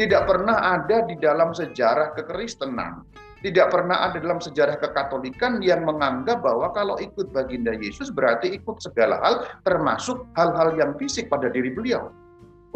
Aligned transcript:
Tidak 0.00 0.24
pernah 0.24 0.80
ada 0.80 1.04
di 1.04 1.12
dalam 1.20 1.52
sejarah 1.52 2.16
kekristenan, 2.16 3.04
tidak 3.40 3.72
pernah 3.72 4.04
ada 4.04 4.20
dalam 4.20 4.36
sejarah 4.36 4.76
kekatolikan 4.76 5.64
yang 5.64 5.88
menganggap 5.88 6.44
bahwa 6.44 6.68
kalau 6.76 7.00
ikut 7.00 7.32
baginda 7.32 7.72
Yesus 7.72 8.12
berarti 8.12 8.52
ikut 8.52 8.80
segala 8.84 9.16
hal, 9.24 9.48
termasuk 9.64 10.28
hal-hal 10.36 10.76
yang 10.76 10.92
fisik 11.00 11.32
pada 11.32 11.48
diri 11.48 11.72
beliau. 11.72 12.12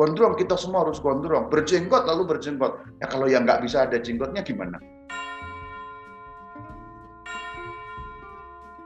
Gondrong, 0.00 0.40
kita 0.40 0.56
semua 0.56 0.88
harus 0.88 1.00
gondrong. 1.04 1.52
Berjenggot 1.52 2.08
lalu 2.08 2.24
berjenggot. 2.24 2.80
Ya 3.04 3.06
kalau 3.12 3.28
yang 3.28 3.44
nggak 3.44 3.60
bisa 3.60 3.84
ada 3.84 4.00
jenggotnya 4.00 4.40
gimana? 4.40 4.80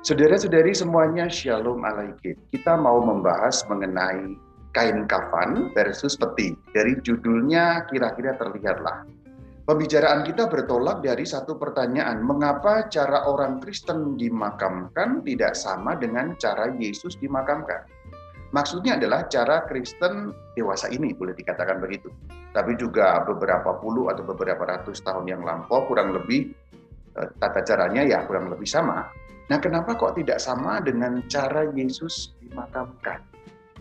Saudara-saudari 0.02 0.74
semuanya, 0.74 1.30
Shalom 1.30 1.86
Alaikum. 1.86 2.34
Kita 2.50 2.74
mau 2.74 2.98
membahas 3.06 3.62
mengenai 3.70 4.34
kain 4.74 5.06
kafan 5.06 5.70
versus 5.78 6.18
peti. 6.18 6.57
Dari 6.78 6.94
judulnya 7.02 7.90
kira-kira 7.90 8.38
terlihatlah. 8.38 9.02
Pembicaraan 9.66 10.22
kita 10.22 10.46
bertolak 10.46 11.02
dari 11.02 11.26
satu 11.26 11.58
pertanyaan, 11.58 12.22
mengapa 12.22 12.86
cara 12.86 13.26
orang 13.26 13.58
Kristen 13.58 14.14
dimakamkan 14.14 15.26
tidak 15.26 15.58
sama 15.58 15.98
dengan 15.98 16.38
cara 16.38 16.70
Yesus 16.70 17.18
dimakamkan? 17.18 17.82
Maksudnya 18.54 18.94
adalah 18.94 19.26
cara 19.26 19.66
Kristen 19.66 20.30
dewasa 20.54 20.86
ini, 20.94 21.10
boleh 21.18 21.34
dikatakan 21.34 21.82
begitu. 21.82 22.14
Tapi 22.54 22.78
juga 22.78 23.26
beberapa 23.26 23.74
puluh 23.82 24.06
atau 24.06 24.22
beberapa 24.22 24.62
ratus 24.62 25.02
tahun 25.02 25.26
yang 25.26 25.42
lampau, 25.42 25.82
kurang 25.90 26.14
lebih 26.14 26.54
eh, 27.18 27.28
tata 27.42 27.66
caranya 27.66 28.06
ya 28.06 28.22
kurang 28.22 28.54
lebih 28.54 28.70
sama. 28.70 29.10
Nah, 29.50 29.58
kenapa 29.58 29.98
kok 29.98 30.14
tidak 30.14 30.38
sama 30.38 30.78
dengan 30.78 31.26
cara 31.26 31.66
Yesus 31.74 32.38
dimakamkan? 32.38 33.18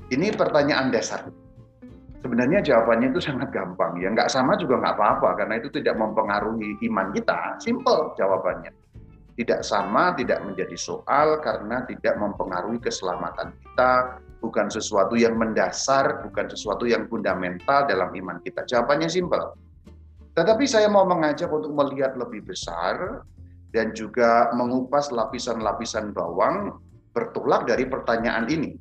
Ini 0.10 0.34
pertanyaan 0.34 0.90
dasar. 0.90 1.47
Sebenarnya 2.26 2.66
jawabannya 2.66 3.14
itu 3.14 3.22
sangat 3.22 3.54
gampang 3.54 3.94
ya, 4.02 4.10
nggak 4.10 4.30
sama 4.30 4.58
juga 4.58 4.82
nggak 4.82 4.96
apa-apa 4.98 5.30
karena 5.38 5.62
itu 5.62 5.70
tidak 5.70 5.96
mempengaruhi 6.02 6.76
iman 6.90 7.14
kita. 7.14 7.62
Simple 7.62 8.18
jawabannya. 8.18 8.74
Tidak 9.38 9.62
sama, 9.62 10.18
tidak 10.18 10.42
menjadi 10.42 10.74
soal 10.74 11.38
karena 11.46 11.86
tidak 11.86 12.18
mempengaruhi 12.18 12.82
keselamatan 12.82 13.54
kita, 13.62 14.18
bukan 14.42 14.66
sesuatu 14.66 15.14
yang 15.14 15.38
mendasar, 15.38 16.26
bukan 16.26 16.50
sesuatu 16.50 16.90
yang 16.90 17.06
fundamental 17.06 17.86
dalam 17.86 18.10
iman 18.10 18.42
kita. 18.42 18.66
Jawabannya 18.66 19.06
simple. 19.06 19.54
Tetapi 20.34 20.66
saya 20.66 20.90
mau 20.90 21.06
mengajak 21.06 21.50
untuk 21.54 21.70
melihat 21.74 22.18
lebih 22.18 22.50
besar 22.50 23.26
dan 23.74 23.94
juga 23.94 24.50
mengupas 24.58 25.14
lapisan-lapisan 25.14 26.18
bawang 26.18 26.78
bertolak 27.14 27.66
dari 27.66 27.90
pertanyaan 27.90 28.46
ini. 28.50 28.78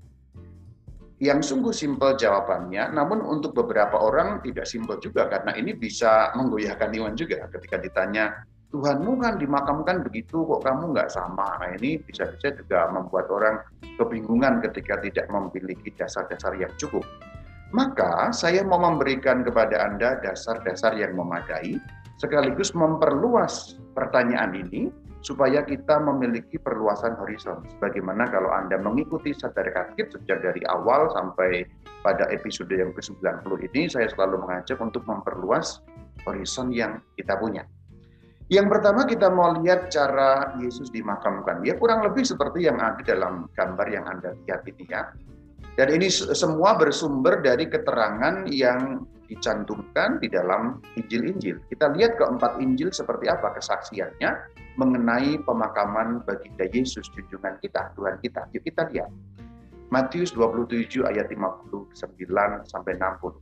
Yang 1.17 1.49
sungguh 1.49 1.73
simpel 1.73 2.13
jawabannya, 2.21 2.93
namun 2.93 3.25
untuk 3.25 3.57
beberapa 3.57 3.97
orang 3.97 4.45
tidak 4.45 4.69
simpel 4.69 5.01
juga 5.01 5.33
karena 5.33 5.57
ini 5.57 5.73
bisa 5.73 6.37
menggoyahkan 6.37 6.93
iman 6.93 7.17
juga 7.17 7.49
ketika 7.49 7.81
ditanya, 7.81 8.45
Tuhanmu 8.69 9.25
kan 9.25 9.41
dimakamkan 9.41 10.05
begitu 10.05 10.45
kok 10.45 10.61
kamu 10.61 10.93
nggak 10.93 11.09
sama. 11.09 11.57
Nah 11.57 11.73
ini 11.81 11.97
bisa-bisa 12.03 12.53
juga 12.53 12.93
membuat 12.93 13.33
orang 13.33 13.65
kebingungan 13.97 14.61
ketika 14.69 15.01
tidak 15.01 15.25
memiliki 15.33 15.89
dasar-dasar 15.97 16.53
yang 16.61 16.69
cukup. 16.77 17.07
Maka 17.73 18.29
saya 18.37 18.61
mau 18.67 18.77
memberikan 18.77 19.41
kepada 19.41 19.89
Anda 19.89 20.21
dasar-dasar 20.21 20.99
yang 21.01 21.17
memadai 21.17 21.81
sekaligus 22.21 22.77
memperluas 22.77 23.81
pertanyaan 23.97 24.53
ini 24.53 24.93
supaya 25.27 25.67
kita 25.67 25.99
memiliki 25.99 26.55
perluasan 26.55 27.19
horizon. 27.19 27.67
Sebagaimana 27.75 28.31
kalau 28.31 28.55
Anda 28.55 28.79
mengikuti 28.79 29.35
sadar 29.35 29.67
kaget 29.75 30.15
sejak 30.15 30.39
dari 30.39 30.63
awal 30.71 31.11
sampai 31.19 31.67
pada 32.07 32.31
episode 32.31 32.71
yang 32.71 32.95
ke-90 32.95 33.51
ini, 33.75 33.91
saya 33.91 34.07
selalu 34.07 34.47
mengajak 34.47 34.79
untuk 34.79 35.03
memperluas 35.03 35.83
horizon 36.23 36.71
yang 36.71 37.03
kita 37.19 37.35
punya. 37.43 37.67
Yang 38.47 38.79
pertama 38.79 39.03
kita 39.11 39.27
mau 39.27 39.59
lihat 39.59 39.91
cara 39.91 40.55
Yesus 40.63 40.95
dimakamkan. 40.95 41.67
Ya 41.67 41.75
kurang 41.75 42.07
lebih 42.07 42.23
seperti 42.23 42.71
yang 42.71 42.79
ada 42.79 43.03
dalam 43.03 43.51
gambar 43.59 43.87
yang 43.91 44.07
Anda 44.07 44.39
lihat 44.47 44.63
ini 44.71 44.87
ya. 44.87 45.11
Dan 45.75 45.91
ini 45.91 46.07
semua 46.09 46.79
bersumber 46.79 47.43
dari 47.43 47.67
keterangan 47.67 48.47
yang 48.47 49.03
dicantumkan 49.27 50.23
di 50.23 50.31
dalam 50.31 50.83
Injil-Injil. 50.99 51.63
Kita 51.71 51.93
lihat 51.95 52.19
keempat 52.19 52.59
Injil 52.63 52.91
seperti 52.91 53.27
apa 53.31 53.55
kesaksiannya 53.59 54.31
mengenai 54.79 55.41
pemakaman 55.43 56.23
baginda 56.25 56.67
Yesus, 56.71 57.09
junjungan 57.13 57.59
kita, 57.61 57.93
Tuhan 57.97 58.19
kita. 58.23 58.47
Yuk 58.55 58.63
kita 58.65 58.89
lihat. 58.93 59.11
Matius 59.91 60.35
27 60.35 61.07
ayat 61.07 61.31
59 61.31 61.95
sampai 62.67 62.93
60. 62.99 63.39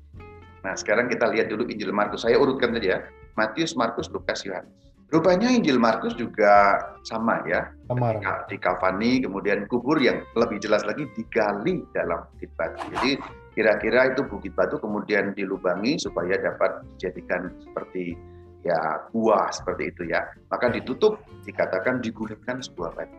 Nah, 0.65 0.75
sekarang 0.77 1.09
kita 1.09 1.29
lihat 1.33 1.49
dulu 1.53 1.69
Injil 1.69 1.93
Markus. 1.93 2.25
Saya 2.25 2.41
urutkan 2.41 2.73
saja 2.77 2.89
ya. 2.89 2.99
Matius, 3.37 3.77
Markus, 3.77 4.09
Lukas, 4.13 4.45
Yohanes. 4.45 4.85
Rupanya 5.13 5.53
Injil 5.53 5.77
Markus 5.77 6.17
juga 6.17 6.81
sama 7.05 7.45
ya. 7.45 7.69
Sama. 7.87 8.19
Di 8.49 8.57
kafani, 8.57 9.23
kemudian 9.23 9.69
kubur 9.69 10.01
yang 10.01 10.25
lebih 10.35 10.59
jelas 10.59 10.83
lagi 10.89 11.05
digali 11.13 11.85
dalam 11.93 12.25
batu. 12.57 12.83
Jadi 12.99 13.21
kira-kira 13.55 14.11
itu 14.13 14.27
bukit 14.27 14.53
batu 14.59 14.77
kemudian 14.83 15.33
dilubangi 15.33 15.97
supaya 15.97 16.35
dapat 16.37 16.83
dijadikan 16.95 17.55
seperti 17.63 18.19
ya 18.67 19.07
gua 19.15 19.49
seperti 19.55 19.95
itu 19.95 20.03
ya. 20.11 20.27
Maka 20.51 20.75
ditutup 20.75 21.23
dikatakan 21.47 22.03
digulingkan 22.03 22.61
sebuah 22.61 22.99
batu. 22.99 23.17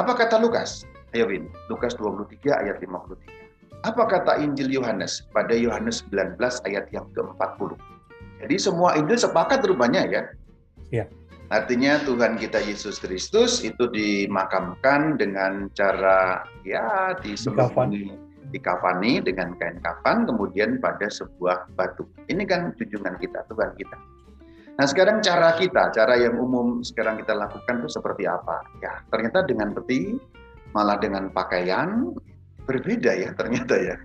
Apa 0.00 0.16
kata 0.16 0.40
Lukas? 0.40 0.88
Ayo 1.12 1.28
Win, 1.28 1.52
Lukas 1.68 1.92
23 2.00 2.64
ayat 2.64 2.80
53. 2.80 3.84
Apa 3.84 4.08
kata 4.08 4.40
Injil 4.40 4.72
Yohanes 4.72 5.28
pada 5.36 5.52
Yohanes 5.52 6.00
19 6.08 6.40
ayat 6.64 6.88
yang 6.88 7.04
ke-40? 7.12 7.76
Jadi 8.40 8.56
semua 8.56 8.96
Injil 8.96 9.20
sepakat 9.20 9.60
rupanya 9.68 10.08
ya 10.08 10.22
Ya. 10.92 11.04
Artinya 11.52 12.00
Tuhan 12.04 12.40
kita 12.40 12.60
Yesus 12.64 12.96
Kristus 13.00 13.60
itu 13.60 13.88
dimakamkan 13.92 15.20
dengan 15.20 15.68
cara 15.76 16.44
ya 16.64 17.12
disembunyi 17.20 18.31
dikafani 18.52 19.24
dengan 19.24 19.56
kain 19.56 19.80
kafan 19.80 20.28
kemudian 20.28 20.78
pada 20.78 21.08
sebuah 21.08 21.72
batu. 21.74 22.04
Ini 22.28 22.44
kan 22.44 22.76
junjungan 22.76 23.16
kita, 23.18 23.48
Tuhan 23.48 23.72
kita. 23.80 23.96
Nah 24.72 24.86
sekarang 24.88 25.20
cara 25.20 25.52
kita, 25.60 25.92
cara 25.92 26.16
yang 26.16 26.40
umum 26.40 26.80
sekarang 26.80 27.20
kita 27.20 27.36
lakukan 27.36 27.84
itu 27.84 27.88
seperti 27.92 28.24
apa? 28.24 28.64
Ya 28.80 29.04
ternyata 29.12 29.44
dengan 29.44 29.76
peti, 29.76 30.16
malah 30.72 30.96
dengan 30.96 31.28
pakaian 31.28 32.16
berbeda 32.64 33.12
ya 33.12 33.30
ternyata 33.36 33.74
ya. 33.76 33.96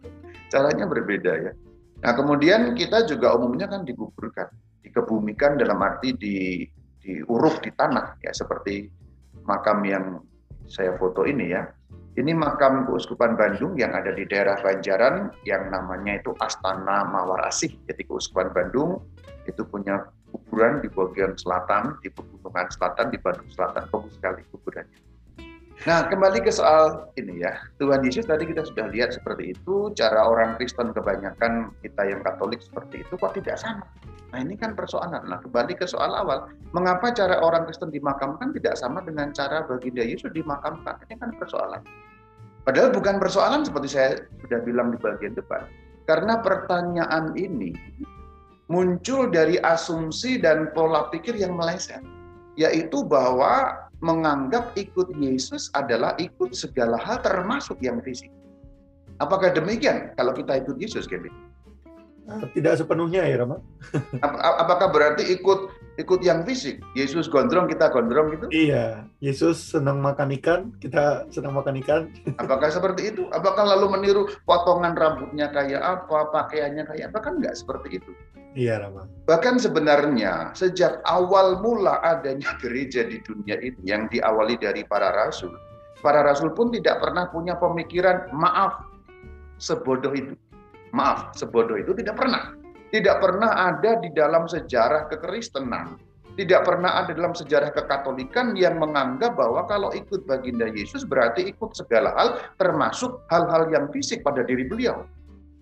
Caranya 0.52 0.88
berbeda 0.88 1.32
ya. 1.50 1.52
Nah 2.00 2.12
kemudian 2.16 2.72
kita 2.72 3.04
juga 3.04 3.36
umumnya 3.36 3.68
kan 3.68 3.84
dikuburkan 3.84 4.48
dikebumikan 4.84 5.60
dalam 5.60 5.80
arti 5.80 6.16
di 6.16 6.36
diuruk 7.04 7.60
di 7.60 7.68
tanah 7.76 8.16
ya 8.24 8.32
seperti 8.32 8.88
makam 9.44 9.84
yang 9.84 10.24
saya 10.64 10.96
foto 10.96 11.28
ini 11.28 11.52
ya. 11.52 11.68
Ini 12.14 12.30
makam 12.30 12.86
Keuskupan 12.86 13.34
Bandung 13.34 13.74
yang 13.74 13.90
ada 13.90 14.14
di 14.14 14.22
daerah 14.22 14.54
Banjaran 14.62 15.34
yang 15.42 15.66
namanya 15.66 16.22
itu 16.22 16.30
Astana 16.38 17.02
Mawar 17.10 17.42
Asih. 17.50 17.74
Jadi 17.90 18.06
Keuskupan 18.06 18.54
Bandung 18.54 19.02
itu 19.50 19.66
punya 19.66 20.06
kuburan 20.30 20.78
di 20.78 20.86
bagian 20.86 21.34
selatan, 21.34 21.98
di 21.98 22.14
pegunungan 22.14 22.70
selatan, 22.70 23.10
di 23.10 23.18
Bandung 23.18 23.50
Selatan. 23.50 23.90
Bagus 23.90 24.14
sekali 24.14 24.46
kuburannya. 24.46 25.13
Nah, 25.82 26.06
kembali 26.06 26.46
ke 26.46 26.54
soal 26.54 27.10
ini 27.18 27.42
ya. 27.42 27.58
Tuhan 27.82 28.06
Yesus 28.06 28.30
tadi 28.30 28.46
kita 28.46 28.62
sudah 28.62 28.86
lihat 28.94 29.10
seperti 29.10 29.58
itu, 29.58 29.90
cara 29.98 30.22
orang 30.22 30.54
Kristen 30.54 30.94
kebanyakan 30.94 31.74
kita 31.82 32.02
yang 32.06 32.22
Katolik 32.22 32.62
seperti 32.62 33.02
itu 33.02 33.18
kok 33.18 33.34
tidak 33.34 33.58
sama. 33.58 33.82
Nah 34.30 34.38
ini 34.42 34.54
kan 34.54 34.74
persoalan. 34.78 35.30
Nah 35.30 35.38
kembali 35.42 35.78
ke 35.78 35.86
soal 35.86 36.10
awal, 36.10 36.50
mengapa 36.74 37.14
cara 37.14 37.38
orang 37.38 37.70
Kristen 37.70 37.94
dimakamkan 37.94 38.50
tidak 38.54 38.74
sama 38.74 38.98
dengan 39.02 39.30
cara 39.30 39.62
baginda 39.62 40.02
Yesus 40.02 40.34
dimakamkan? 40.34 40.98
Ini 41.06 41.14
kan 41.22 41.30
persoalan. 41.38 41.82
Padahal 42.66 42.90
bukan 42.90 43.22
persoalan 43.22 43.62
seperti 43.62 43.94
saya 43.94 44.10
sudah 44.42 44.58
bilang 44.66 44.90
di 44.90 44.98
bagian 44.98 45.38
depan. 45.38 45.70
Karena 46.10 46.42
pertanyaan 46.42 47.30
ini 47.38 47.70
muncul 48.66 49.30
dari 49.30 49.60
asumsi 49.62 50.42
dan 50.42 50.72
pola 50.74 51.06
pikir 51.14 51.38
yang 51.38 51.54
meleset. 51.54 52.02
Yaitu 52.58 53.06
bahwa 53.06 53.83
menganggap 54.04 54.76
ikut 54.76 55.16
Yesus 55.16 55.72
adalah 55.72 56.12
ikut 56.20 56.52
segala 56.52 57.00
hal 57.00 57.24
termasuk 57.24 57.80
yang 57.80 58.04
fisik. 58.04 58.28
Apakah 59.16 59.56
demikian 59.56 60.12
kalau 60.20 60.36
kita 60.36 60.60
ikut 60.60 60.76
Yesus, 60.76 61.08
Kevin? 61.08 61.32
Tidak 62.52 62.76
sepenuhnya 62.76 63.24
ya, 63.24 63.40
Rama. 63.40 63.64
Apakah 64.60 64.92
berarti 64.92 65.24
ikut 65.32 65.72
ikut 65.98 66.20
yang 66.22 66.42
fisik? 66.42 66.82
Yesus 66.98 67.30
gondrong, 67.30 67.70
kita 67.70 67.90
gondrong 67.90 68.34
gitu? 68.34 68.46
Iya, 68.50 69.06
Yesus 69.22 69.60
senang 69.74 70.02
makan 70.02 70.34
ikan, 70.40 70.74
kita 70.82 71.26
senang 71.30 71.54
makan 71.54 71.78
ikan. 71.82 72.02
Apakah 72.42 72.70
seperti 72.70 73.14
itu? 73.14 73.26
Apakah 73.30 73.64
lalu 73.76 73.94
meniru 73.94 74.22
potongan 74.46 74.94
rambutnya 74.98 75.50
kayak 75.54 75.82
apa, 75.82 76.30
pakaiannya 76.34 76.84
kayak 76.86 77.14
apa? 77.14 77.18
Kan 77.22 77.38
nggak 77.38 77.54
seperti 77.54 78.02
itu. 78.02 78.10
Iya, 78.54 78.86
Rama. 78.86 79.10
Bahkan 79.26 79.58
sebenarnya 79.58 80.54
sejak 80.54 81.02
awal 81.10 81.58
mula 81.58 81.98
adanya 82.06 82.54
gereja 82.62 83.02
di 83.02 83.18
dunia 83.22 83.58
ini 83.58 83.82
yang 83.82 84.06
diawali 84.06 84.54
dari 84.58 84.86
para 84.86 85.10
rasul, 85.10 85.50
para 86.02 86.22
rasul 86.22 86.54
pun 86.54 86.70
tidak 86.70 87.02
pernah 87.02 87.26
punya 87.34 87.58
pemikiran 87.58 88.30
maaf 88.30 88.94
sebodoh 89.58 90.14
itu 90.14 90.34
maaf, 90.94 91.34
sebodoh 91.34 91.74
itu 91.78 91.90
tidak 91.98 92.14
pernah. 92.18 92.54
Tidak 92.92 93.16
pernah 93.22 93.72
ada 93.72 93.96
di 93.98 94.12
dalam 94.12 94.44
sejarah 94.48 95.08
kekristenan, 95.10 95.98
tidak 96.34 96.66
pernah 96.66 96.98
ada 96.98 97.14
dalam 97.14 97.30
sejarah 97.30 97.70
kekatolikan 97.70 98.58
yang 98.58 98.82
menganggap 98.82 99.38
bahwa 99.38 99.70
kalau 99.70 99.94
ikut 99.94 100.26
baginda 100.26 100.66
Yesus 100.66 101.06
berarti 101.06 101.46
ikut 101.54 101.78
segala 101.78 102.10
hal 102.18 102.42
termasuk 102.58 103.22
hal-hal 103.30 103.70
yang 103.70 103.86
fisik 103.94 104.26
pada 104.26 104.42
diri 104.42 104.66
beliau. 104.66 105.06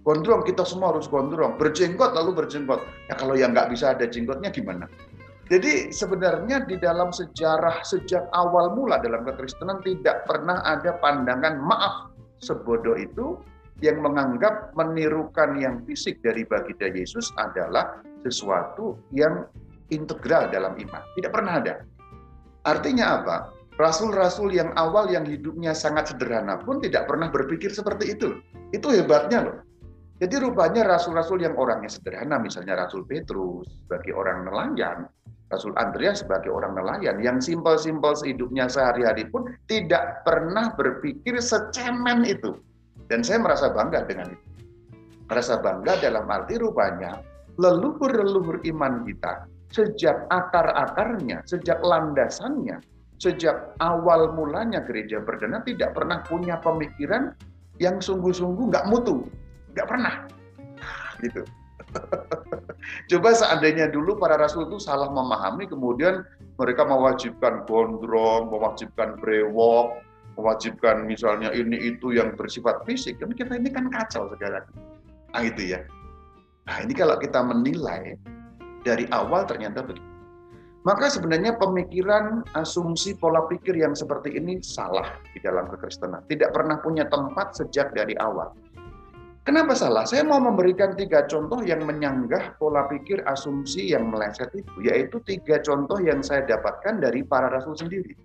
Gondrong, 0.03 0.43
kita 0.43 0.65
semua 0.65 0.97
harus 0.97 1.07
gondrong. 1.07 1.61
Berjenggot 1.61 2.17
lalu 2.17 2.35
berjenggot. 2.35 2.81
Ya 3.07 3.15
kalau 3.15 3.37
yang 3.37 3.53
nggak 3.53 3.71
bisa 3.71 3.93
ada 3.93 4.09
jenggotnya 4.09 4.49
gimana? 4.49 4.89
Jadi 5.53 5.93
sebenarnya 5.93 6.65
di 6.65 6.81
dalam 6.81 7.13
sejarah 7.13 7.85
sejak 7.85 8.25
awal 8.33 8.73
mula 8.73 8.97
dalam 9.05 9.23
kekristenan 9.29 9.85
tidak 9.85 10.25
pernah 10.25 10.65
ada 10.65 10.97
pandangan 11.05 11.61
maaf 11.61 12.09
sebodoh 12.41 12.97
itu 12.97 13.37
yang 13.83 13.99
menganggap 13.99 14.71
menirukan 14.79 15.59
yang 15.59 15.83
fisik 15.85 16.23
dari 16.23 16.47
baginda 16.47 16.89
Yesus 16.89 17.35
adalah 17.37 18.01
sesuatu 18.23 18.97
yang 19.11 19.45
integral 19.91 20.49
dalam 20.49 20.79
iman. 20.79 21.03
Tidak 21.19 21.31
pernah 21.35 21.59
ada. 21.59 21.75
Artinya 22.63 23.21
apa? 23.21 23.37
Rasul-rasul 23.77 24.55
yang 24.55 24.71
awal 24.79 25.11
yang 25.11 25.27
hidupnya 25.27 25.75
sangat 25.75 26.15
sederhana 26.15 26.63
pun 26.63 26.79
tidak 26.79 27.11
pernah 27.11 27.27
berpikir 27.29 27.75
seperti 27.75 28.15
itu. 28.15 28.39
Itu 28.71 28.95
hebatnya 28.95 29.51
loh. 29.51 29.57
Jadi 30.23 30.39
rupanya 30.39 30.87
rasul-rasul 30.87 31.43
yang 31.43 31.59
orangnya 31.59 31.91
sederhana, 31.91 32.39
misalnya 32.39 32.87
Rasul 32.87 33.03
Petrus 33.03 33.67
sebagai 33.83 34.15
orang 34.15 34.47
nelayan, 34.47 35.11
Rasul 35.51 35.75
Andreas 35.75 36.23
sebagai 36.23 36.55
orang 36.55 36.79
nelayan, 36.79 37.19
yang 37.19 37.43
simpel-simpel 37.43 38.15
hidupnya 38.23 38.71
sehari-hari 38.71 39.27
pun 39.27 39.51
tidak 39.67 40.23
pernah 40.23 40.71
berpikir 40.79 41.43
secemen 41.43 42.23
itu. 42.23 42.55
Dan 43.13 43.21
saya 43.21 43.45
merasa 43.45 43.69
bangga 43.69 44.09
dengan 44.09 44.33
itu. 44.33 44.47
Merasa 45.29 45.61
bangga 45.61 46.01
dalam 46.01 46.25
arti 46.33 46.57
rupanya 46.57 47.21
leluhur-leluhur 47.61 48.65
iman 48.73 49.05
kita 49.05 49.45
sejak 49.69 50.25
akar-akarnya, 50.33 51.45
sejak 51.45 51.77
landasannya, 51.85 52.81
sejak 53.21 53.77
awal 53.85 54.33
mulanya 54.33 54.81
gereja 54.81 55.21
perdana 55.21 55.61
tidak 55.61 55.93
pernah 55.93 56.25
punya 56.25 56.57
pemikiran 56.65 57.37
yang 57.77 58.01
sungguh-sungguh 58.01 58.73
nggak 58.73 58.89
mutu 58.89 59.29
Nggak 59.77 59.89
pernah. 59.89 60.15
Gitu. 61.25 61.45
Coba 63.13 63.29
seandainya 63.37 63.93
dulu 63.93 64.17
para 64.17 64.41
rasul 64.41 64.65
itu 64.69 64.81
salah 64.81 65.13
memahami, 65.13 65.69
kemudian 65.69 66.25
mereka 66.57 66.89
mewajibkan 66.89 67.69
gondrong, 67.69 68.49
mewajibkan 68.49 69.21
brewok, 69.21 70.01
mewajibkan 70.37 71.05
misalnya 71.05 71.53
ini 71.53 71.97
itu 71.97 72.17
yang 72.17 72.33
bersifat 72.35 72.85
fisik, 72.89 73.21
kan 73.21 73.33
kita 73.33 73.57
ini 73.57 73.69
kan 73.69 73.89
kacau 73.93 74.29
sekarang. 74.33 74.65
Nah 75.33 75.43
itu 75.45 75.77
ya. 75.77 75.81
Nah 76.69 76.77
ini 76.85 76.93
kalau 76.95 77.17
kita 77.19 77.41
menilai 77.43 78.17
dari 78.87 79.07
awal 79.11 79.47
ternyata 79.47 79.83
begitu. 79.83 80.13
Maka 80.83 81.07
sebenarnya 81.07 81.55
pemikiran, 81.63 82.43
asumsi, 82.59 83.15
pola 83.15 83.47
pikir 83.47 83.79
yang 83.79 83.95
seperti 83.95 84.35
ini 84.35 84.59
salah 84.67 85.15
di 85.31 85.39
dalam 85.39 85.71
kekristenan. 85.71 86.27
Tidak 86.27 86.51
pernah 86.51 86.83
punya 86.83 87.07
tempat 87.07 87.55
sejak 87.55 87.95
dari 87.95 88.19
awal. 88.19 88.51
Kenapa 89.47 89.79
salah? 89.79 90.03
Saya 90.07 90.27
mau 90.27 90.43
memberikan 90.43 90.99
tiga 90.99 91.27
contoh 91.27 91.63
yang 91.63 91.87
menyanggah 91.87 92.59
pola 92.59 92.87
pikir 92.91 93.23
asumsi 93.27 93.95
yang 93.95 94.11
meleset 94.11 94.51
itu, 94.55 94.71
yaitu 94.83 95.23
tiga 95.23 95.63
contoh 95.63 96.03
yang 96.03 96.19
saya 96.23 96.47
dapatkan 96.47 96.99
dari 96.99 97.23
para 97.27 97.51
rasul 97.51 97.79
sendiri. 97.79 98.19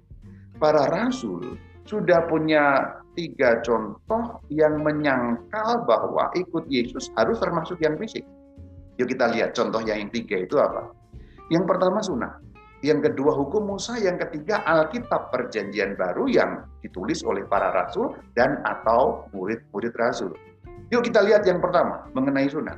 Para 0.57 0.89
rasul 0.89 1.57
sudah 1.87 2.27
punya 2.27 2.93
tiga 3.15 3.63
contoh 3.63 4.43
yang 4.51 4.83
menyangkal 4.83 5.87
bahwa 5.87 6.29
ikut 6.35 6.67
Yesus 6.67 7.09
harus 7.15 7.39
termasuk 7.39 7.79
yang 7.81 7.95
fisik. 7.95 8.27
Yuk 8.99 9.09
kita 9.09 9.31
lihat 9.31 9.55
contoh 9.55 9.81
yang 9.81 10.11
tiga 10.11 10.43
itu 10.43 10.59
apa. 10.59 10.91
Yang 11.47 11.63
pertama 11.65 12.03
sunnah, 12.03 12.37
yang 12.85 13.01
kedua 13.01 13.33
hukum 13.33 13.73
Musa, 13.73 13.97
yang 13.97 14.21
ketiga 14.21 14.61
Alkitab 14.67 15.33
Perjanjian 15.33 15.97
Baru 15.97 16.29
yang 16.29 16.67
ditulis 16.85 17.25
oleh 17.25 17.41
para 17.47 17.73
rasul 17.73 18.13
dan 18.37 18.61
atau 18.67 19.25
murid-murid 19.33 19.95
rasul. 19.97 20.35
Yuk 20.93 21.07
kita 21.07 21.25
lihat 21.25 21.47
yang 21.47 21.57
pertama 21.57 22.05
mengenai 22.13 22.45
sunat. 22.51 22.77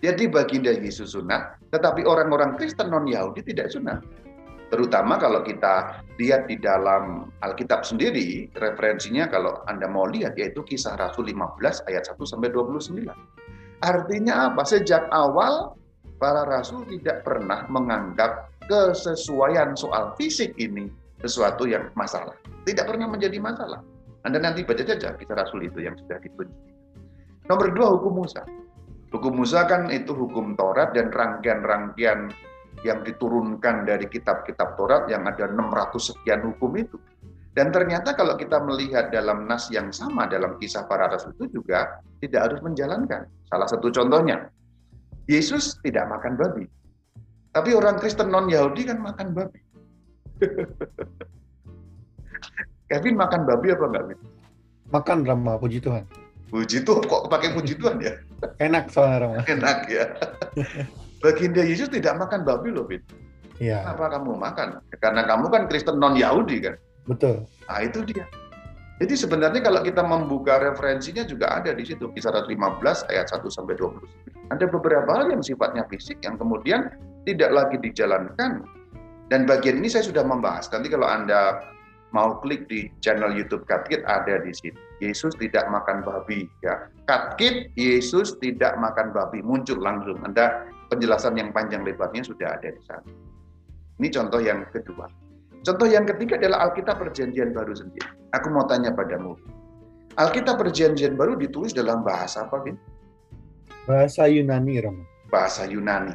Jadi 0.00 0.28
baginda 0.28 0.72
Yesus 0.72 1.12
sunat, 1.16 1.60
tetapi 1.72 2.04
orang-orang 2.04 2.56
Kristen 2.60 2.92
non-Yahudi 2.92 3.40
tidak 3.44 3.72
sunat. 3.72 4.00
Terutama 4.74 5.22
kalau 5.22 5.46
kita 5.46 6.02
lihat 6.18 6.50
di 6.50 6.58
dalam 6.58 7.30
Alkitab 7.46 7.86
sendiri, 7.86 8.50
referensinya 8.58 9.30
kalau 9.30 9.62
Anda 9.70 9.86
mau 9.86 10.10
lihat 10.10 10.34
yaitu 10.34 10.66
kisah 10.66 10.98
Rasul 10.98 11.30
15 11.30 11.86
ayat 11.86 12.10
1 12.10 12.18
sampai 12.26 12.50
29. 12.50 13.06
Artinya 13.86 14.50
apa? 14.50 14.66
Sejak 14.66 15.06
awal 15.14 15.78
para 16.18 16.42
rasul 16.42 16.82
tidak 16.90 17.22
pernah 17.22 17.70
menganggap 17.70 18.50
kesesuaian 18.66 19.78
soal 19.78 20.10
fisik 20.18 20.58
ini 20.58 20.90
sesuatu 21.22 21.70
yang 21.70 21.94
masalah. 21.94 22.34
Tidak 22.66 22.82
pernah 22.82 23.06
menjadi 23.06 23.38
masalah. 23.38 23.78
Anda 24.26 24.42
nanti 24.42 24.66
baca 24.66 24.82
saja 24.82 25.14
kisah 25.14 25.38
Rasul 25.38 25.70
itu 25.70 25.86
yang 25.86 25.94
sudah 25.94 26.18
ditunjuk. 26.18 26.58
Nomor 27.46 27.70
dua 27.70 27.94
hukum 27.94 28.26
Musa. 28.26 28.42
Hukum 29.14 29.38
Musa 29.38 29.70
kan 29.70 29.86
itu 29.94 30.10
hukum 30.10 30.58
Taurat 30.58 30.90
dan 30.96 31.14
rangkaian-rangkaian 31.14 32.34
yang 32.82 33.06
diturunkan 33.06 33.86
dari 33.86 34.10
kitab-kitab 34.10 34.74
Taurat 34.74 35.06
yang 35.06 35.22
ada 35.24 35.46
600 35.46 36.10
sekian 36.10 36.42
hukum 36.42 36.74
itu. 36.74 36.98
Dan 37.54 37.70
ternyata 37.70 38.18
kalau 38.18 38.34
kita 38.34 38.58
melihat 38.66 39.14
dalam 39.14 39.46
nas 39.46 39.70
yang 39.70 39.94
sama 39.94 40.26
dalam 40.26 40.58
kisah 40.58 40.90
para 40.90 41.06
rasul 41.06 41.30
itu 41.38 41.62
juga 41.62 42.02
tidak 42.18 42.50
harus 42.50 42.60
menjalankan. 42.66 43.30
Salah 43.46 43.70
satu 43.70 43.94
contohnya, 43.94 44.50
Yesus 45.30 45.78
tidak 45.86 46.10
makan 46.10 46.34
babi. 46.34 46.66
Tapi 47.54 47.70
orang 47.78 48.02
Kristen 48.02 48.34
non-Yahudi 48.34 48.90
kan 48.90 48.98
makan 48.98 49.38
babi. 49.38 49.62
Kevin 52.90 53.14
makan 53.14 53.46
babi 53.46 53.70
apa 53.70 53.84
enggak? 53.86 54.18
Makan 54.90 55.18
Rama, 55.22 55.54
puji 55.56 55.78
Tuhan. 55.78 56.02
Puji 56.50 56.82
Tuhan, 56.82 57.02
kok 57.06 57.30
pakai 57.30 57.54
puji 57.54 57.78
Tuhan 57.78 58.02
ya? 58.02 58.18
Enak 58.58 58.90
soalnya 58.90 59.30
Rama. 59.30 59.40
Enak 59.46 59.78
ya. 59.86 60.04
Baginda 61.24 61.64
Yesus 61.64 61.88
tidak 61.88 62.20
makan 62.20 62.44
babi 62.44 62.68
loh, 62.68 62.84
Bin. 62.84 63.00
Iya. 63.56 63.80
Kenapa 63.80 64.20
kamu 64.20 64.36
makan? 64.36 64.68
Karena 65.00 65.24
kamu 65.24 65.46
kan 65.48 65.62
Kristen 65.72 65.96
non-Yahudi 65.96 66.60
kan? 66.60 66.76
Betul. 67.08 67.48
Nah 67.64 67.80
itu 67.80 68.04
dia. 68.04 68.28
Jadi 69.00 69.14
sebenarnya 69.16 69.64
kalau 69.64 69.80
kita 69.82 70.04
membuka 70.04 70.60
referensinya 70.60 71.26
juga 71.26 71.50
ada 71.50 71.74
di 71.74 71.82
situ 71.82 72.12
kisah 72.14 72.30
15 72.30 72.52
ayat 73.10 73.26
1 73.26 73.40
sampai 73.48 73.74
20. 73.74 74.54
Ada 74.54 74.68
beberapa 74.68 75.10
hal 75.16 75.34
yang 75.34 75.42
sifatnya 75.42 75.88
fisik 75.88 76.20
yang 76.22 76.36
kemudian 76.36 76.92
tidak 77.24 77.50
lagi 77.50 77.80
dijalankan. 77.80 78.62
Dan 79.32 79.48
bagian 79.48 79.80
ini 79.80 79.88
saya 79.88 80.04
sudah 80.04 80.22
membahas. 80.22 80.68
Nanti 80.70 80.92
kalau 80.92 81.08
Anda 81.08 81.64
mau 82.14 82.38
klik 82.38 82.70
di 82.70 82.86
channel 83.02 83.34
YouTube 83.34 83.66
Katkit 83.66 84.06
ada 84.06 84.38
di 84.44 84.54
sini. 84.54 84.78
Yesus 85.02 85.34
tidak 85.40 85.66
makan 85.72 86.06
babi 86.06 86.46
ya. 86.62 86.86
Katkit 87.10 87.74
Yesus 87.74 88.38
tidak 88.38 88.78
makan 88.78 89.10
babi 89.10 89.42
muncul 89.42 89.82
langsung. 89.82 90.22
Anda 90.22 90.70
penjelasan 90.88 91.38
yang 91.38 91.50
panjang 91.50 91.82
lebarnya 91.82 92.22
sudah 92.24 92.56
ada 92.56 92.68
di 92.70 92.82
sana. 92.84 93.08
Ini 94.00 94.08
contoh 94.10 94.40
yang 94.42 94.66
kedua. 94.74 95.06
Contoh 95.64 95.88
yang 95.88 96.04
ketiga 96.04 96.36
adalah 96.36 96.68
Alkitab 96.68 97.00
Perjanjian 97.00 97.56
Baru 97.56 97.72
sendiri. 97.72 98.04
Aku 98.36 98.52
mau 98.52 98.68
tanya 98.68 98.92
padamu. 98.92 99.38
Alkitab 100.20 100.60
Perjanjian 100.60 101.16
Baru 101.16 101.40
ditulis 101.40 101.72
dalam 101.72 102.04
bahasa 102.04 102.44
apa, 102.44 102.60
Bin? 102.60 102.76
Bahasa 103.88 104.28
Yunani, 104.28 104.80
Ram. 104.84 104.96
Bahasa 105.32 105.64
Yunani. 105.64 106.12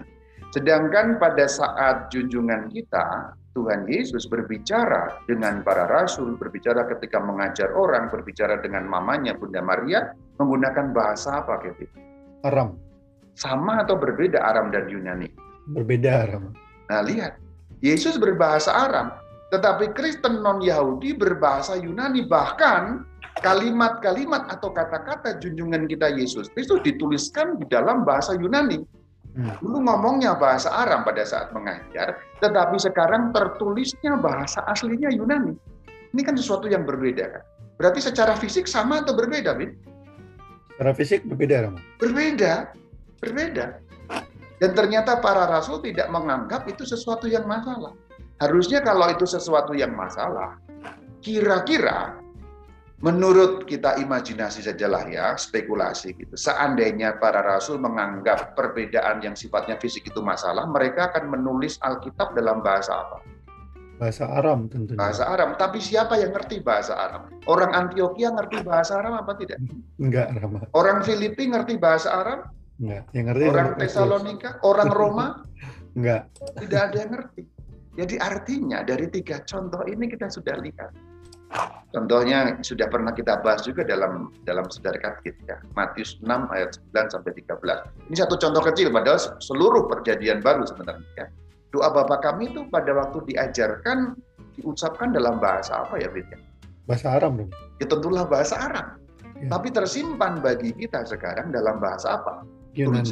Sedangkan 0.53 1.17
pada 1.17 1.45
saat 1.45 2.09
junjungan 2.13 2.69
kita, 2.69 3.33
Tuhan 3.53 3.89
Yesus 3.89 4.29
berbicara 4.29 5.21
dengan 5.25 5.61
para 5.65 5.89
rasul, 5.89 6.37
berbicara 6.37 6.85
ketika 6.89 7.21
mengajar 7.21 7.73
orang, 7.73 8.09
berbicara 8.09 8.61
dengan 8.61 8.85
mamanya 8.85 9.33
Bunda 9.37 9.61
Maria, 9.61 10.13
menggunakan 10.37 10.93
bahasa 10.93 11.41
apa, 11.41 11.57
Kevin? 11.61 11.89
Aram. 12.45 12.88
Sama 13.39 13.87
atau 13.87 13.95
berbeda 13.95 14.43
Aram 14.43 14.67
dan 14.67 14.91
Yunani? 14.91 15.31
Berbeda 15.71 16.27
Aram. 16.27 16.51
Nah, 16.91 17.01
lihat. 17.07 17.39
Yesus 17.79 18.19
berbahasa 18.19 18.75
Aram, 18.75 19.15
tetapi 19.55 19.95
Kristen 19.95 20.43
non-Yahudi 20.43 21.15
berbahasa 21.15 21.79
Yunani. 21.79 22.27
Bahkan 22.27 23.07
kalimat-kalimat 23.39 24.51
atau 24.51 24.75
kata-kata 24.75 25.39
junjungan 25.39 25.87
kita 25.87 26.11
Yesus 26.11 26.51
Kristus 26.51 26.83
dituliskan 26.83 27.55
di 27.55 27.63
dalam 27.71 28.03
bahasa 28.03 28.35
Yunani. 28.35 28.83
Hmm. 29.39 29.55
Dulu 29.63 29.87
ngomongnya 29.87 30.35
bahasa 30.35 30.67
Aram 30.75 31.07
pada 31.07 31.23
saat 31.23 31.55
mengajar, 31.55 32.19
tetapi 32.43 32.75
sekarang 32.75 33.31
tertulisnya 33.31 34.19
bahasa 34.19 34.59
aslinya 34.67 35.07
Yunani. 35.15 35.55
Ini 36.11 36.21
kan 36.25 36.35
sesuatu 36.35 36.67
yang 36.67 36.83
berbeda 36.83 37.39
kan? 37.39 37.43
Berarti 37.79 38.03
secara 38.03 38.35
fisik 38.35 38.67
sama 38.67 38.99
atau 38.99 39.15
berbeda, 39.15 39.55
Bin? 39.55 39.71
Secara 40.75 40.91
fisik 40.91 41.23
berbeda, 41.23 41.63
Ram. 41.63 41.79
Berbeda, 42.01 42.75
berbeda. 43.19 43.79
Dan 44.59 44.71
ternyata 44.75 45.23
para 45.23 45.47
rasul 45.47 45.79
tidak 45.79 46.11
menganggap 46.11 46.67
itu 46.67 46.83
sesuatu 46.83 47.31
yang 47.31 47.47
masalah. 47.47 47.95
Harusnya 48.43 48.83
kalau 48.83 49.07
itu 49.07 49.23
sesuatu 49.23 49.71
yang 49.71 49.95
masalah, 49.95 50.59
kira-kira 51.23 52.19
menurut 52.99 53.63
kita 53.63 53.95
imajinasi 53.99 54.67
sajalah 54.67 55.07
ya, 55.07 55.35
spekulasi 55.39 56.11
gitu. 56.15 56.35
Seandainya 56.35 57.15
para 57.19 57.39
rasul 57.39 57.79
menganggap 57.79 58.59
perbedaan 58.59 59.23
yang 59.23 59.35
sifatnya 59.35 59.79
fisik 59.79 60.11
itu 60.11 60.19
masalah, 60.19 60.67
mereka 60.67 61.11
akan 61.11 61.31
menulis 61.31 61.79
Alkitab 61.79 62.35
dalam 62.35 62.59
bahasa 62.59 62.99
apa? 62.99 63.23
Bahasa 63.99 64.31
Aram 64.31 64.71
tentunya. 64.71 64.95
Bahasa 64.95 65.27
Aram. 65.27 65.59
Tapi 65.59 65.83
siapa 65.83 66.15
yang 66.15 66.31
ngerti 66.31 66.63
bahasa 66.63 66.95
Aram? 66.95 67.27
Orang 67.51 67.75
Antioquia 67.75 68.31
ngerti 68.31 68.63
bahasa 68.63 68.95
Aram 68.99 69.19
apa 69.19 69.35
tidak? 69.35 69.59
Enggak, 69.99 70.31
Rama. 70.39 70.63
Orang 70.71 71.03
Filipi 71.03 71.51
ngerti 71.51 71.75
bahasa 71.75 72.07
Aram? 72.15 72.47
Enggak. 72.79 73.03
Yang 73.11 73.25
ngerti 73.31 73.45
Orang. 73.51 73.67
Tesalonika? 73.75 74.49
Orang 74.63 74.89
Roma? 74.89 75.25
Enggak. 75.97 76.31
Tidak 76.55 76.81
ada 76.81 76.97
yang 76.97 77.11
ngerti. 77.11 77.43
Jadi 77.99 78.15
artinya 78.15 78.79
dari 78.87 79.11
tiga 79.11 79.43
contoh 79.43 79.83
ini 79.83 80.07
kita 80.07 80.31
sudah 80.31 80.55
lihat. 80.63 80.95
Contohnya 81.89 82.61
sudah 82.61 82.85
pernah 82.85 83.09
kita 83.09 83.41
bahas 83.41 83.65
juga 83.65 83.81
dalam 83.81 84.29
dalam 84.45 84.69
sedar 84.69 84.93
katkit 85.01 85.33
ya. 85.49 85.57
Matius 85.73 86.21
6 86.21 86.29
ayat 86.53 86.77
9 86.93 87.09
sampai 87.09 87.31
13. 87.33 88.13
Ini 88.13 88.15
satu 88.15 88.37
contoh 88.37 88.61
kecil 88.61 88.93
padahal 88.93 89.17
seluruh 89.41 89.89
perjanjian 89.89 90.45
baru 90.45 90.69
sebenarnya 90.69 91.09
ya. 91.17 91.25
Doa 91.73 91.89
Bapa 91.89 92.21
kami 92.21 92.53
itu 92.53 92.69
pada 92.69 92.93
waktu 92.93 93.33
diajarkan 93.33 94.13
diucapkan 94.61 95.09
dalam 95.09 95.41
bahasa 95.41 95.81
apa 95.81 95.97
ya 95.97 96.13
Fit? 96.13 96.29
Bahasa 96.85 97.17
Aram 97.17 97.41
dong. 97.41 97.51
Ya 97.81 97.85
tentulah 97.89 98.23
bahasa 98.29 98.55
Arab. 98.57 98.87
Ya. 99.41 99.49
Tapi 99.49 99.73
tersimpan 99.73 100.45
bagi 100.45 100.69
kita 100.77 101.01
sekarang 101.09 101.49
dalam 101.49 101.81
bahasa 101.81 102.21
apa? 102.21 102.45
Yunani. 102.79 103.11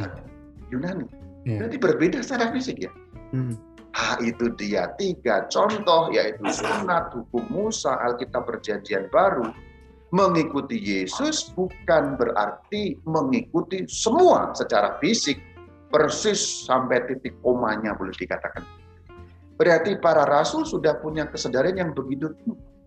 Yunani. 0.72 1.06
Ya. 1.44 1.64
Berarti 1.64 1.78
berbeda 1.80 2.20
secara 2.24 2.52
fisik 2.56 2.88
ya. 2.88 2.92
Hmm. 3.36 3.60
Ah, 3.98 4.16
itu 4.22 4.54
dia 4.56 4.94
tiga 5.02 5.50
contoh, 5.50 6.14
yaitu 6.14 6.46
sunat, 6.54 7.12
hukum 7.18 7.44
Musa, 7.50 7.98
Alkitab 7.98 8.46
Perjanjian 8.46 9.10
Baru. 9.10 9.50
Mengikuti 10.14 10.80
Yesus 10.80 11.52
bukan 11.52 12.16
berarti 12.16 12.96
mengikuti 13.04 13.84
semua 13.92 14.56
secara 14.56 14.96
fisik, 15.04 15.36
persis 15.92 16.40
sampai 16.64 17.04
titik 17.12 17.36
komanya 17.44 17.92
boleh 17.98 18.16
dikatakan. 18.16 18.64
Berarti 19.60 20.00
para 20.00 20.24
rasul 20.24 20.64
sudah 20.64 20.96
punya 21.02 21.28
kesadaran 21.28 21.76
yang 21.76 21.92
begitu 21.92 22.32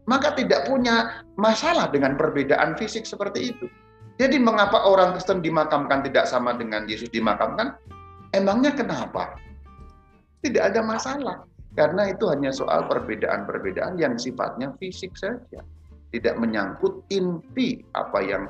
maka 0.09 0.33
tidak 0.35 0.67
punya 0.67 1.23
masalah 1.37 1.87
dengan 1.93 2.17
perbedaan 2.17 2.75
fisik 2.75 3.07
seperti 3.07 3.55
itu. 3.55 3.67
Jadi 4.21 4.37
mengapa 4.37 4.85
orang 4.85 5.17
Kristen 5.17 5.41
dimakamkan 5.41 6.05
tidak 6.05 6.29
sama 6.29 6.53
dengan 6.53 6.85
Yesus 6.85 7.09
dimakamkan? 7.09 7.73
Emangnya 8.37 8.77
kenapa? 8.77 9.33
Tidak 10.45 10.61
ada 10.61 10.85
masalah. 10.85 11.49
Karena 11.73 12.13
itu 12.13 12.29
hanya 12.29 12.53
soal 12.53 12.85
perbedaan-perbedaan 12.85 13.97
yang 13.97 14.21
sifatnya 14.21 14.77
fisik 14.77 15.17
saja. 15.17 15.65
Tidak 16.13 16.37
menyangkut 16.37 17.01
inti 17.09 17.81
apa 17.97 18.21
yang 18.21 18.45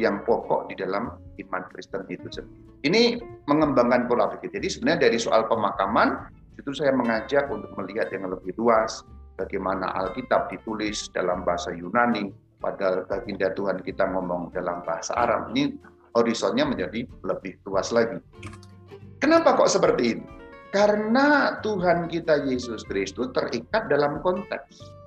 yang 0.00 0.24
pokok 0.24 0.72
di 0.72 0.80
dalam 0.80 1.12
iman 1.36 1.62
Kristen 1.68 2.08
itu 2.08 2.24
sendiri. 2.32 2.88
Ini 2.88 3.20
mengembangkan 3.44 4.08
pola 4.08 4.32
pikir. 4.32 4.56
Jadi 4.56 4.72
sebenarnya 4.72 5.12
dari 5.12 5.20
soal 5.20 5.44
pemakaman, 5.44 6.32
itu 6.56 6.72
saya 6.72 6.96
mengajak 6.96 7.44
untuk 7.52 7.68
melihat 7.76 8.08
yang 8.08 8.24
lebih 8.32 8.56
luas, 8.56 9.04
bagaimana 9.36 9.92
Alkitab 10.00 10.48
ditulis 10.48 11.12
dalam 11.12 11.44
bahasa 11.44 11.76
Yunani, 11.76 12.32
padahal 12.60 13.08
baginda 13.08 13.50
Tuhan 13.56 13.80
kita 13.80 14.06
ngomong 14.12 14.52
dalam 14.52 14.84
bahasa 14.84 15.16
Arab. 15.16 15.50
Ini 15.56 15.74
horizonnya 16.14 16.68
menjadi 16.68 17.08
lebih 17.24 17.58
luas 17.66 17.90
lagi. 17.90 18.20
Kenapa 19.18 19.56
kok 19.56 19.72
seperti 19.72 20.16
ini? 20.16 20.24
Karena 20.70 21.58
Tuhan 21.66 22.06
kita 22.06 22.46
Yesus 22.46 22.86
Kristus 22.86 23.34
terikat 23.34 23.90
dalam 23.90 24.22
konteks. 24.22 24.99